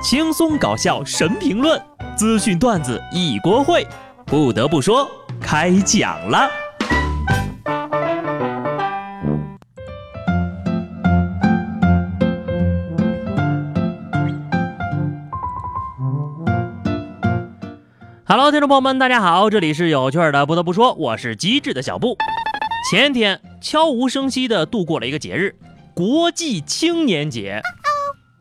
[0.00, 1.80] 轻松搞笑神评论，
[2.16, 3.84] 资讯段子一锅烩。
[4.24, 5.10] 不得不说，
[5.40, 6.48] 开讲了。
[18.24, 20.46] Hello，听众朋友们，大家好，这里是有趣的。
[20.46, 22.16] 不得不说，我是机智的小布。
[22.88, 25.56] 前天悄无声息地度过了一个节日——
[25.92, 27.60] 国际青年节。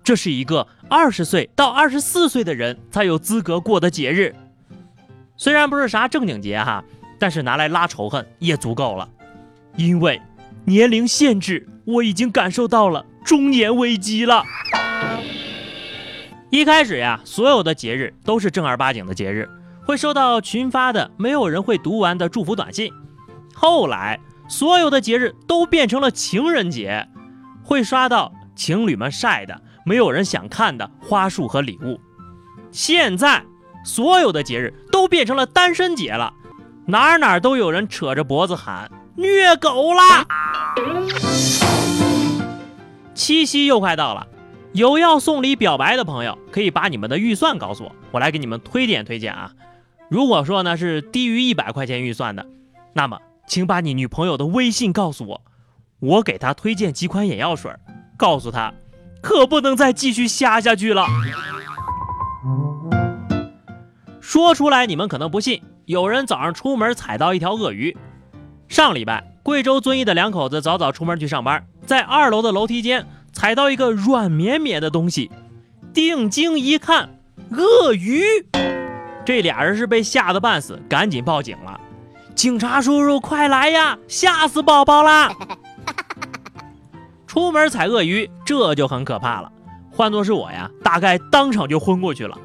[0.08, 4.34] 这是一个二十岁到二十四岁的人才有资格过的节日。
[5.36, 6.82] 虽然不是啥正经节哈，
[7.20, 9.10] 但是拿来拉仇恨也足够了。
[9.76, 10.22] 因为
[10.64, 14.46] 年龄限制，我已经感受到了中年危机了。
[16.52, 19.50] 一开始呀，所有的节日都是正儿八经的节日，
[19.86, 22.94] 会收到群发的没有人会读完的祝福短信。
[23.54, 27.10] 后来，所有的节日都变成了情人节，
[27.62, 31.98] 会刷到情侣们晒的没有人想看的花束和礼物。
[32.72, 33.42] 现在，
[33.86, 36.34] 所有的节日都变成了单身节了，
[36.88, 40.28] 哪哪都有人扯着脖子喊虐狗啦！
[43.16, 44.28] 七夕又快到了，
[44.74, 49.54] 有要送礼表白的朋友，可以把你们的预算告诉我，我来给你们推荐推荐啊。
[50.10, 52.46] 如果说呢是低于一百块钱预算的，
[52.92, 53.20] 那么。
[53.50, 55.42] 请把你女朋友的微信告诉我，
[56.02, 57.72] 我给她推荐几款眼药水，
[58.18, 58.74] 告诉她，
[59.22, 61.06] 可不能再继续瞎下去了。
[64.20, 67.96] 说出来你们可能不信，有人早上出门踩到一条鳄鱼。
[68.68, 75.32] 上礼拜，贵州遵义的两口子早早出门去上班，在二楼的楼梯间踩到一个软绵绵的东西，
[75.94, 77.10] 定睛一看，
[77.52, 78.22] 鳄鱼。
[79.26, 81.80] 这俩人是被吓得半死，赶紧报警了。
[82.36, 83.98] 警察叔叔，快来呀！
[84.08, 85.32] 吓死宝宝啦！
[87.38, 89.52] 出门踩鳄鱼，这就很可怕了。
[89.92, 92.36] 换做是我呀，大概当场就昏过去了。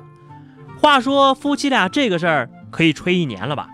[0.78, 3.70] 话说夫妻俩这个事儿可以吹一年了吧？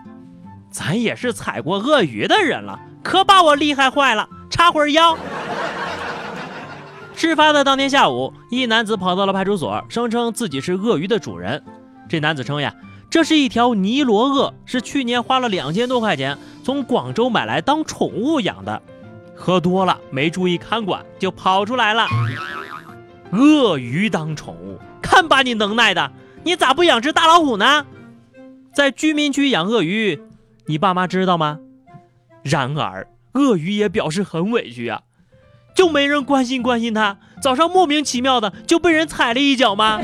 [0.71, 4.29] 咱也是踩过鳄鱼的人了，可把我厉害坏了。
[4.49, 5.17] 插会儿腰。
[7.13, 11.61] 事发的当天下午，一男子跑到了派出所，声称自己是鳄鱼的主人。
[12.07, 12.73] 这男子称呀。
[13.09, 18.81] 这是一条尼罗鳄，是去年花了两千多块钱从广州买来当宠物养的。
[19.39, 22.05] 喝多了没注意看管，就跑出来了。
[23.31, 26.11] 鳄鱼当宠物，看把你能耐的！
[26.43, 27.85] 你咋不养只大老虎呢？
[28.73, 30.21] 在居民区养鳄鱼，
[30.65, 31.59] 你爸妈知道吗？
[32.43, 35.03] 然而，鳄鱼也表示很委屈啊，
[35.73, 37.17] 就没人关心关心它。
[37.41, 40.01] 早上莫名其妙的就被人踩了一脚吗？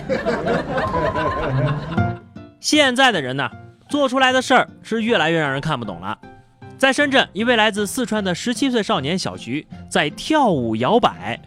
[2.62, 3.50] 现在的人呢，
[3.90, 6.18] 做出来的事儿是越来越让人看不懂了。
[6.78, 11.40] 在深圳，一位来自四川的十七岁少年小徐在跳舞摇摆。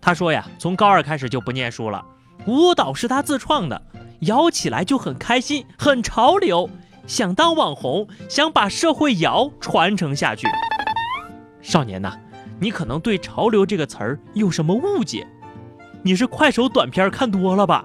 [0.00, 2.04] 他说呀，从高二开始就不念书了，
[2.46, 3.82] 舞蹈是他自创的，
[4.20, 6.70] 摇起来就很开心，很潮流，
[7.08, 10.46] 想当网红，想把社会摇传承下去。
[11.60, 12.16] 少年呐，
[12.60, 15.26] 你可能对“潮流”这个词儿有什么误解？
[16.02, 17.84] 你是快手短片看多了吧？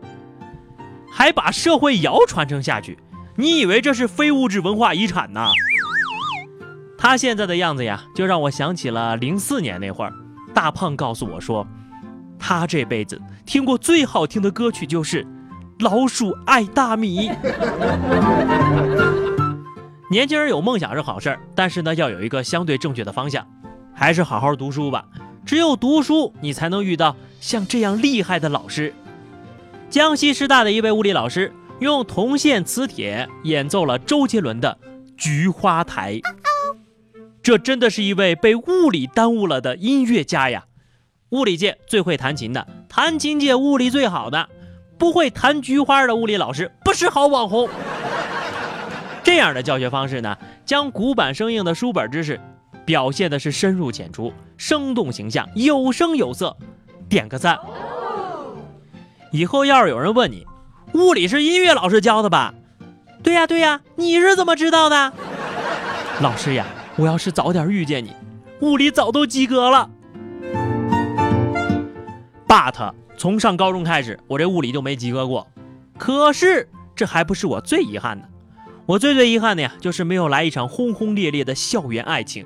[1.11, 2.99] 还把社会摇传承下去，
[3.35, 5.49] 你以为这是非物质文化遗产呢？
[7.03, 10.13] 他现在的样子呀，就让我想起了零四年那会儿，
[10.53, 11.67] 大胖告诉我说，
[12.39, 15.21] 他这辈子听过最好听的歌曲就是
[15.79, 17.29] 《老鼠爱大米》。
[20.09, 23.45] 年轻人有梦想是好事儿，但是呢，要有一个相对正确的方向，
[23.93, 25.03] 还是好好读书吧。
[25.45, 28.93] 只有读书，你才能遇到像这样厉害的老师。
[29.89, 34.77] 江西师大的一位物理老师用铜线磁铁演奏了周杰伦的
[35.17, 36.13] 《菊花台》，
[37.43, 40.63] 这真的是一位被物理耽误了的音乐家呀！
[41.31, 44.47] 物理界最会弹琴的，弹琴界物理最好的，
[44.97, 47.67] 不会弹菊花的物理老师不是好网红。
[49.23, 52.39] 这样的教学方式呢，将古板生硬的书本知识
[52.85, 56.55] 表现的是深入浅出、生动形象、有声有色，
[57.09, 57.59] 点个赞。
[59.31, 60.47] 以后要是有人问你，
[60.93, 62.53] 物理是音乐老师教的吧？
[63.21, 65.11] 对呀对呀，你是怎么知道的？
[66.21, 68.13] 老师呀，我要是早点遇见你，
[68.61, 69.89] 物理早都及格了。
[72.47, 75.47] But 从上高中开始，我这物理就没及格过。
[75.97, 78.29] 可是这还不是我最遗憾的，
[78.85, 82.45] 我最最遗憾的呀，就是没有来一场轰轰烈烈的校园爱情。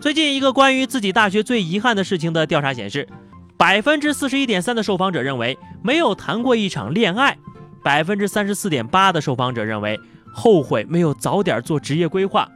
[0.00, 3.08] 最近一个关于自己大学最遗憾的事情的调查显示。
[3.54, 7.38] 百分之四十一点三的受访者认为没有谈过一场恋爱，
[7.80, 10.00] 百分之三十四点八的受访者认为
[10.34, 12.50] 后悔没有早点做职业规划，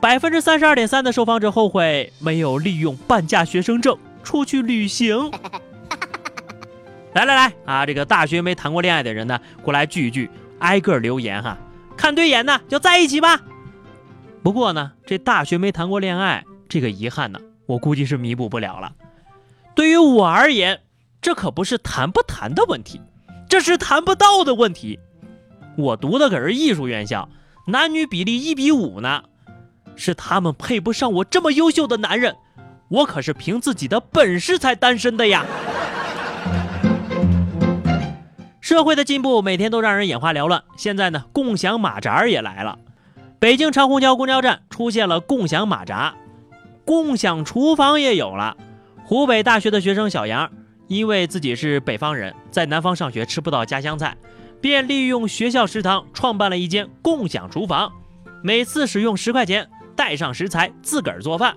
[0.00, 5.30] 百分之三十二点三的受访者后悔没有利用半价学生证出去旅行。
[7.14, 11.56] 来来来啊，这个大学没谈过恋爱的人呢，过来聚一聚，挨个留言哈，
[11.96, 13.40] 看对眼呢就在一起吧。
[14.42, 18.92] 不过呢，这大学没谈过恋爱这个遗憾呢，我估计是弥补不了了。
[19.74, 20.80] 对于我而言，
[21.22, 23.00] 这可不是谈不谈的问题，
[23.48, 25.00] 这是谈不到的问题。
[25.78, 27.28] 我读的可是艺术院校，
[27.66, 29.24] 男女比例一比五呢，
[29.96, 32.36] 是他们配不上我这么优秀的男人，
[32.88, 35.44] 我可是凭自己的本事才单身的呀。
[38.60, 42.78] 社会的进步每天都让人眼花缭乱，现在呢，共享马扎也来了。
[43.38, 46.14] 北京长虹桥公交站出现了共享马扎，
[46.84, 48.56] 共享厨房也有了。
[49.04, 50.50] 湖北大学的学生小杨，
[50.88, 54.16] 因为自己是北方人，在南方上学吃不到家乡菜。
[54.58, 57.92] 便利用学校食堂创办了一间共享厨房，
[58.42, 61.56] 每次使用十块钱，带上食材自个儿做饭。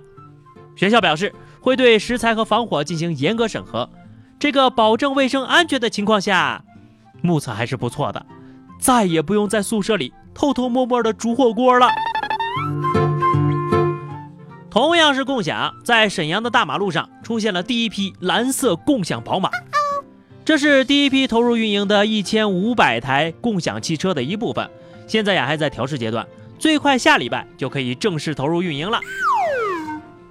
[0.75, 3.89] 学校表示会对食材和防火进行严格审核，
[4.39, 6.63] 这个保证卫生安全的情况下，
[7.21, 8.25] 目测还是不错的，
[8.79, 11.89] 再也不用在宿舍里偷偷摸摸的煮火锅了。
[14.69, 19.49] 同样是共享，在沈阳的大马路上出现了第一批蓝色共享宝马。
[20.45, 24.69] 这是第一批投入运营的一千五百台共享汽车的一部分，
[25.07, 26.25] 现在呀还在调试阶段，
[26.59, 28.99] 最快下礼拜就可以正式投入运营了。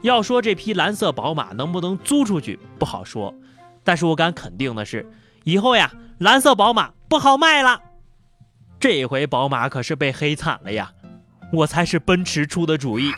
[0.02, 3.34] 要说这批蓝色宝马能不能租出去不好说，
[3.82, 5.10] 但是我敢肯定的是，
[5.42, 7.80] 以后呀蓝色宝马不好卖了。
[8.78, 10.92] 这回宝马可是被黑惨了呀，
[11.52, 13.10] 我才是奔驰出的主意。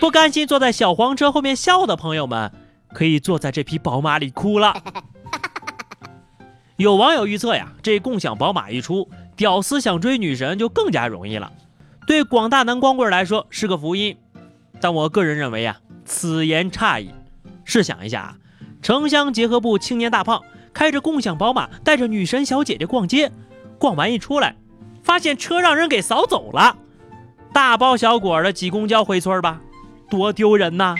[0.00, 2.50] 不甘心坐在小黄车后面笑的朋友们，
[2.94, 4.80] 可以坐在这匹宝马里哭了。
[6.76, 11.52] 有网友预测呀，这共享宝马一出，屌丝想追女神就更加容易了。
[12.08, 14.18] 对广大男光棍来说是个福音，
[14.80, 17.14] 但我个人认为呀，此言差矣。
[17.64, 18.36] 试想一下啊，
[18.82, 20.42] 城乡结合部青年大胖
[20.74, 23.30] 开着共享宝马，带着女神小姐姐逛街，
[23.78, 24.56] 逛完一出来，
[25.04, 26.76] 发现车让人给扫走了，
[27.52, 29.60] 大包小裹的挤公交回村吧，
[30.10, 30.96] 多丢人呐！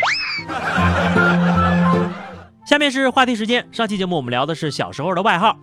[2.64, 5.58] 下面是话题时间，上期节目我们聊的是小时候的外号。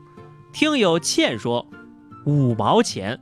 [0.52, 1.66] 听友倩说，
[2.26, 3.20] 五毛钱，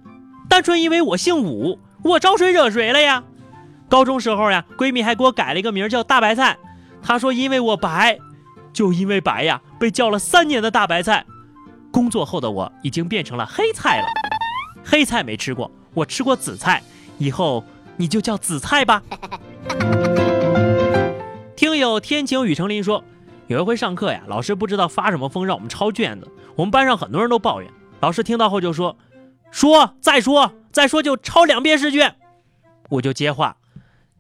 [0.50, 3.24] 单纯因为我姓武，我招谁惹谁了呀？
[3.90, 6.58] 高中时候呀，闺蜜还给我改了一个名叫大白菜，
[7.02, 8.18] 她说因为我白，
[8.72, 11.26] 就因为白呀，被叫了三年的大白菜。
[11.92, 14.08] 工作后的我已经变成了黑菜了，
[14.84, 16.82] 黑菜没吃过，我吃过紫菜，
[17.18, 17.64] 以后
[17.98, 19.04] 你就叫紫菜吧。
[21.56, 23.04] 听友天晴雨成林说。
[23.48, 27.70] 有一回上课呀，老师不知道发什么疯让我们抄卷子，我们班上很多人都抱怨。
[28.04, 28.98] 老师听到后就说
[29.50, 32.18] ：“说再说再说就抄两遍试卷。”
[32.92, 33.56] 我就接话：“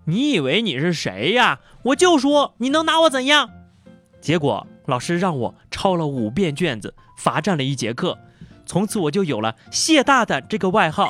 [0.08, 1.60] 你以为你是谁呀？
[1.84, 3.50] 我就说你能拿我怎样？”
[4.22, 8.18] 结果老师让我抄了五遍卷子，罚站了一节课。
[8.66, 11.10] 从此我就有了谢大胆这个外号。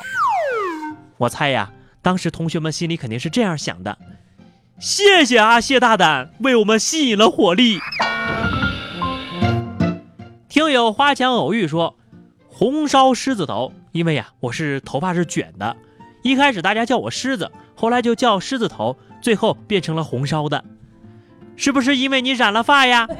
[1.18, 1.72] 我猜呀，
[2.02, 3.96] 当时同学们心里肯定是这样想的。
[4.80, 7.78] 谢谢啊，谢大胆为我们吸引了火力。
[10.48, 11.96] 听友花墙偶遇说，
[12.56, 15.76] 红烧狮子头，因为呀我是头发是卷的，
[16.22, 20.64] 一开始大家叫我狮子，后来就叫狮子头，最后变成了红烧的，
[21.56, 23.08] 是不是因为你染了发呀？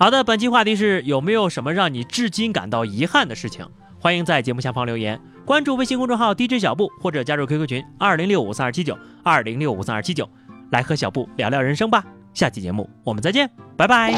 [0.00, 3.64] 好的，本期话题是有没有什么让你至今感到遗憾的事情？
[4.00, 5.20] 欢迎在节目下方留言。
[5.44, 10.28] 关注微信公众号 DJ 小布，或者加入 QQ 群二零六五三二七九二零六五三二七九，
[10.70, 12.04] 来和小布聊聊人生吧。
[12.34, 14.12] 下期节目我们再见，拜拜。